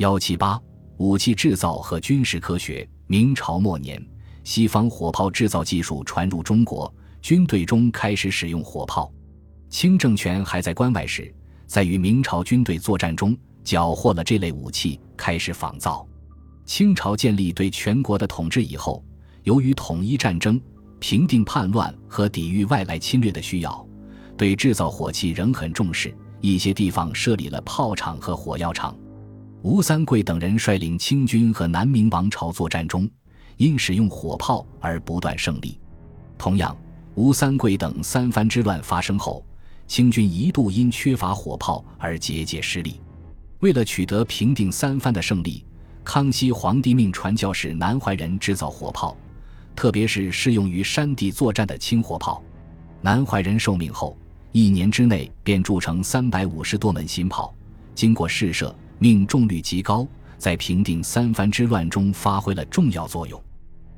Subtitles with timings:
[0.00, 0.58] 幺七八
[0.96, 2.88] 武器制造和军事科学。
[3.06, 4.02] 明朝末年，
[4.44, 9.12] 西方火炮制造技术传入中国，军队中开始使用火炮。
[9.68, 11.30] 清政权还在关外时，
[11.66, 16.08] 在与明朝军队作战中缴获了这类武器，开始仿造。
[16.64, 19.04] 清朝建立对全国的统治以后，
[19.42, 20.58] 由于统一战争、
[20.98, 23.86] 平定叛乱和抵御外来侵略的需要，
[24.34, 26.16] 对制造火器仍很重视。
[26.40, 28.96] 一些地方设立了炮厂和火药厂。
[29.62, 33.06] 吴三桂等人率领清军和南明王朝作战中，
[33.58, 35.78] 因使用火炮而不断胜利。
[36.38, 36.74] 同样，
[37.14, 39.44] 吴三桂等三藩之乱发生后，
[39.86, 42.98] 清军一度因缺乏火炮而节节失利。
[43.58, 45.62] 为了取得平定三藩的胜利，
[46.02, 49.14] 康熙皇帝命传教士南怀仁制造火炮，
[49.76, 52.42] 特别是适用于山地作战的轻火炮。
[53.02, 54.16] 南怀仁受命后，
[54.52, 57.54] 一年之内便铸成三百五十多门新炮，
[57.94, 58.74] 经过试射。
[59.00, 63.42] 命中率极高，在平定三藩之乱中发挥了重要作用。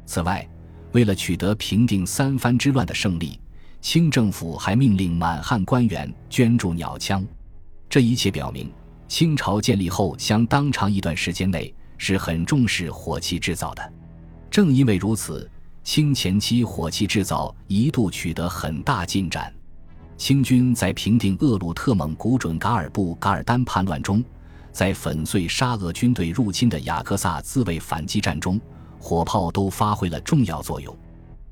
[0.06, 0.48] 此外，
[0.92, 3.40] 为了取得平定三藩之乱的胜利，
[3.80, 7.24] 清政府还命令满汉官员捐助鸟枪。
[7.90, 8.70] 这一切表明，
[9.08, 13.92] 清朝建立后相当长一段时间内是很重视火器制造的。
[14.48, 15.50] 正因为如此，
[15.82, 19.52] 清前期火器制造一度取得很大进展。
[20.16, 24.22] 清军在平定厄鲁特蒙古准噶尔部噶尔丹叛乱中。
[24.72, 28.58] 在粉碎沙俄军队入侵的雅克萨自卫反击战中，
[28.98, 30.96] 火炮都发挥了重要作用。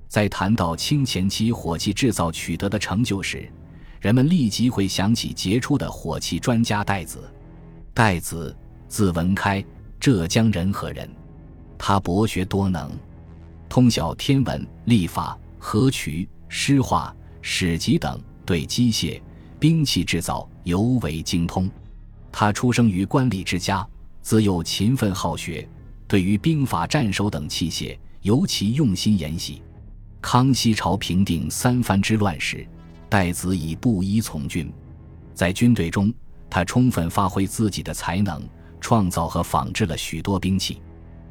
[0.09, 3.49] 在谈到清前期火器制造取得的成就时，
[4.01, 7.31] 人们立即会想起杰出的火器专家戴子。
[7.93, 8.57] 戴子，
[8.89, 9.65] 字文开，
[10.01, 11.09] 浙江仁和人。
[11.79, 12.91] 他博学多能，
[13.69, 19.21] 通晓天文、历法、河渠、诗画、史籍等，对机械、
[19.59, 21.71] 兵器制造尤为精通。
[22.33, 23.87] 他出生于官吏之家，
[24.23, 25.69] 自幼勤奋好学，
[26.07, 29.63] 对于兵法、战守等器械尤其用心研习。
[30.21, 32.67] 康熙朝平定三藩之乱时，
[33.09, 34.73] 戴子以布衣从军，
[35.35, 36.13] 在军队中，
[36.49, 38.43] 他充分发挥自己的才能，
[38.81, 40.81] 创造和仿制了许多兵器。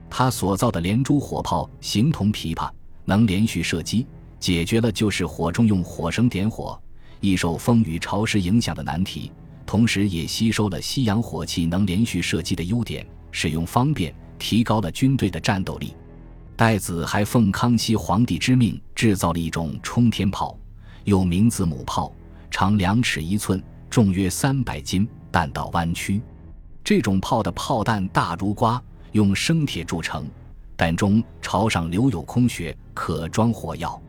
[0.09, 2.69] 他所造的连珠火炮形同琵琶，
[3.06, 4.07] 能连续射击，
[4.40, 6.81] 解决了就是火中用火绳点火
[7.19, 9.31] 易受风雨潮湿影响的难题。
[9.69, 15.94] 同时，也吸收了西洋火器能连续射击的优点，使用方便，提高了军队的战斗力。
[16.56, 20.57] 戴子还奉康熙皇帝之命制造了一种冲天炮，
[21.03, 22.12] 又名字母炮，
[22.50, 26.19] 长两尺一寸，重约三百斤，弹道弯曲。
[26.84, 28.81] 这种炮的炮弹大如瓜，
[29.12, 30.25] 用生铁铸成，
[30.75, 34.01] 弹中朝上留有空穴，可装火药。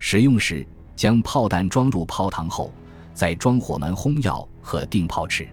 [0.00, 2.72] 使用时，将炮弹装入炮膛后。
[3.16, 5.48] 再装火门轰药和定炮尺，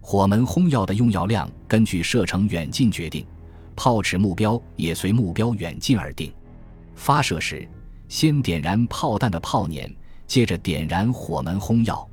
[0.00, 3.26] 火门轰药的用药量根据射程远近决定，
[3.76, 6.32] 炮尺目标也随目标远近而定。
[6.94, 7.68] 发射时，
[8.08, 9.94] 先点燃炮弹的炮捻，
[10.26, 12.08] 接着点燃火门轰药。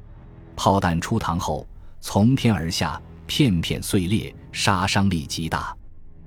[0.58, 1.66] 炮弹出膛后，
[2.02, 5.74] 从天而下，片片碎裂，杀伤力极大。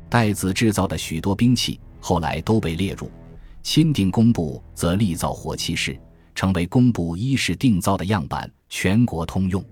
[0.09, 3.11] 戴子制造的许多兵器后来都被列入
[3.63, 6.01] 钦定工部，则立造火器室。
[6.35, 9.65] 成为工部一式定造的样板，全国通用。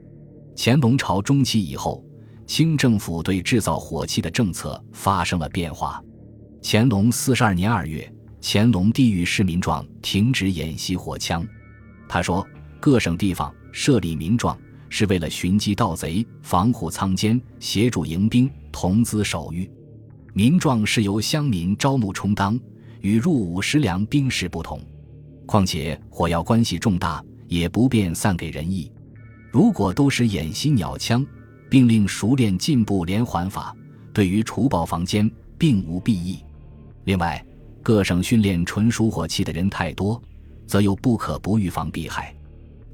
[0.56, 2.04] 乾隆朝中期以后，
[2.46, 6.02] 清政府对制造火器的政策发生了变化。
[6.62, 11.46] 乾隆四十二年二月，乾隆帝谕市民状停止演习火枪。
[12.08, 12.46] 他说
[12.78, 14.56] ：“各省地方设立民状，
[14.88, 19.68] 是为了寻机盗贼、防护仓监、协助迎兵、同资守御。
[20.34, 22.58] 民状是由乡民招募充当，
[23.00, 24.80] 与入伍食粮兵士不同。”
[25.46, 28.90] 况且火药关系重大，也不便散给人意。
[29.50, 31.26] 如果都是演习鸟枪，
[31.68, 33.74] 并令熟练进步连环法，
[34.12, 36.38] 对于除暴房间并无裨益。
[37.04, 37.44] 另外，
[37.82, 40.22] 各省训练纯属火器的人太多，
[40.66, 42.34] 则又不可不预防避害。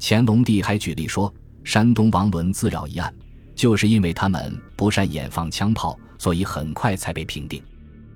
[0.00, 1.32] 乾隆帝还举例说，
[1.62, 3.12] 山东王伦自扰一案，
[3.54, 7.62] 就是因为他们不善演放枪炮，所以很快才被平定。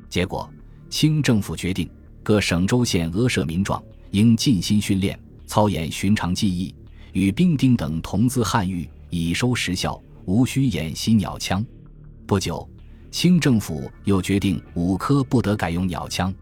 [0.08, 0.50] 结果，
[0.88, 1.88] 清政府决定
[2.22, 3.82] 各省州县额设民状。
[4.12, 6.74] 应尽心训练，操演寻常技艺，
[7.12, 11.64] 与兵丁等同资汉御，以收实效，无需演习鸟枪。
[12.26, 12.68] 不久，
[13.10, 16.32] 清政府又决定五科不得改用鸟枪。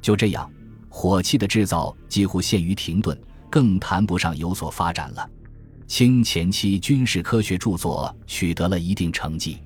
[0.00, 0.48] 就这样，
[0.88, 3.20] 火器的制造几乎陷于停顿，
[3.50, 5.28] 更谈不上有所发展了。
[5.88, 9.58] 清前期军事科学著作取得了一定成绩。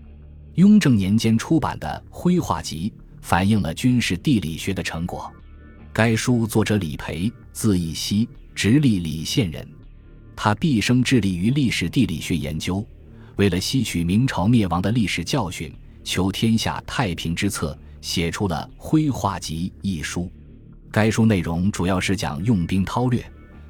[0.54, 2.90] 雍正年间出版的《徽画集》
[3.20, 5.31] 反映了军事地理学的成果。
[5.94, 9.67] 该书作者李培，字义熙，直隶礼县人。
[10.35, 12.83] 他毕生致力于历史地理学研究。
[13.37, 15.71] 为了吸取明朝灭亡的历史教训，
[16.03, 20.33] 求天下太平之策，写出了《徽画集》一书。
[20.91, 23.23] 该书内容主要是讲用兵韬略，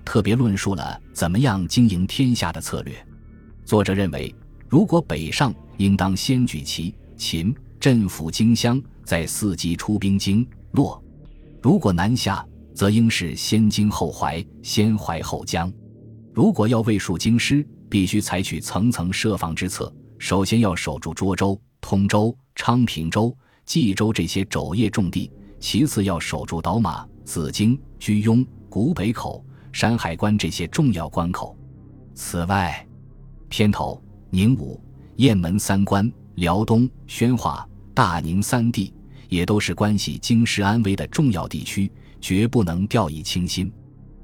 [0.05, 2.95] 特别论述了怎么样经营天下的策略。
[3.65, 4.33] 作者认为，
[4.69, 11.02] 如果北上，应当先举齐、秦，镇抚荆襄，再伺机出兵京、洛；
[11.63, 12.45] 如果南下，
[12.75, 15.73] 则应是先经后淮，先淮后江。
[16.35, 19.95] 如果要卫戍京师，必须采取层层设防之策。
[20.19, 23.33] 首先要守住涿州、通州、昌平州、
[23.65, 25.31] 冀州这些肘腋重地；
[25.61, 31.57] 其次要守住倒马、紫荆、居庸、古北口、山海关这些重要关口。
[32.13, 32.85] 此外，
[33.49, 34.81] 偏头、宁武、
[35.15, 38.93] 雁门三关、辽东、宣化、大宁三地，
[39.33, 41.91] 也都是关系京师安危的重要地区，
[42.21, 43.73] 绝不能掉以轻心。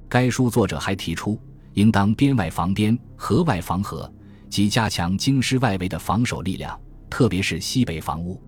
[0.07, 1.41] 该书作者还提出，
[1.73, 4.13] 应当边外防边，河外防河。
[4.51, 6.79] 即加强京师外围的防守力量，
[7.09, 8.39] 特别是西北防务。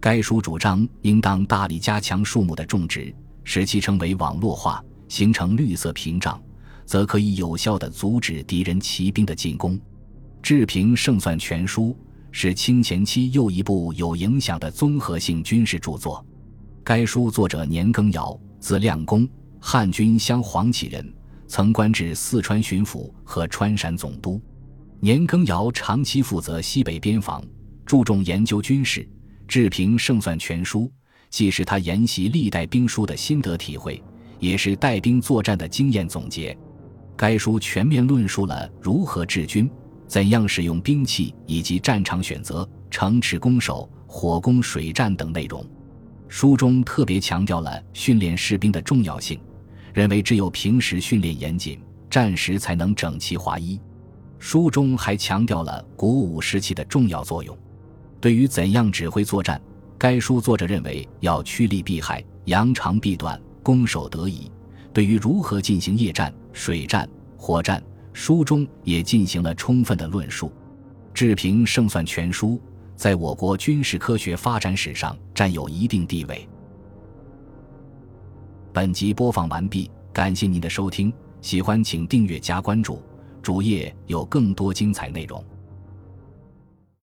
[0.00, 3.14] 该书主张应当大力加强树木的种植，
[3.44, 6.42] 使其成为网络化，形成绿色屏障，
[6.86, 9.76] 则可以有效地阻止敌人骑兵的进攻。
[10.40, 11.88] 《治平胜算全书》
[12.30, 16.24] 是清前期又一部有影响的综合性军事著作。
[16.84, 19.28] 该书作者年羹尧，字亮公，
[19.60, 21.12] 汉军镶黄旗人，
[21.46, 24.40] 曾官至四川巡抚和川陕总督。
[25.00, 27.44] 年羹尧长期负责西北边防，
[27.84, 29.00] 注重研究军事，
[29.46, 30.80] 《治平胜算全书》
[31.30, 34.02] 既是他研习历代兵书的心得体会，
[34.38, 36.56] 也是带兵作战的经验总结。
[37.16, 39.70] 该书全面论述了如何治军、
[40.08, 45.64] 怎样使用兵器以及战场选择、城池攻守、火攻水战等内容。
[46.28, 49.38] 书中特别强调了训练士兵的重要性，
[49.92, 51.78] 认为只有平时训练严谨，
[52.08, 53.78] 战时才能整齐划一。
[54.38, 57.56] 书中还强调了鼓舞士气的重要作用。
[58.20, 59.60] 对于怎样指挥作战，
[59.98, 64.50] 该书作者认为要趋利避害、扬长避短、攻守得宜。
[64.92, 67.82] 对于如何进行夜战、水战、火战，
[68.12, 70.48] 书中也进行了充分的论述。
[71.12, 72.50] 《志平胜算全书》
[72.94, 76.48] 在我国军事科学发展史上占有一定地位。
[78.72, 83.02] 本集播放完毕，感谢您的收听，喜欢请订阅加关注。
[83.42, 85.42] 主页有更多精彩内容。